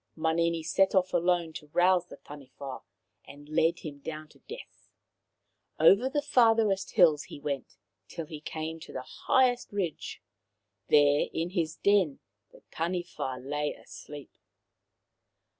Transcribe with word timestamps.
Manini 0.15 0.63
set 0.63 0.95
off 0.95 1.13
alone 1.13 1.53
to 1.53 1.67
rouse 1.73 2.07
the 2.07 2.17
Taniwha 2.17 2.81
and 3.23 3.47
lead 3.47 3.81
him 3.81 3.99
down 3.99 4.27
to 4.29 4.39
death. 4.49 4.89
Over 5.79 6.09
the 6.09 6.23
farthest 6.23 6.93
hills 6.93 7.25
he 7.25 7.39
went, 7.39 7.77
till 8.07 8.25
he 8.25 8.41
came 8.41 8.79
to 8.79 8.93
the 8.93 9.03
highest 9.03 9.71
ridge. 9.71 10.19
There 10.87 11.27
in 11.31 11.51
his 11.51 11.75
den 11.75 12.17
the 12.51 12.63
Taniwha 12.71 13.37
lay 13.47 13.75
asleep. 13.75 14.31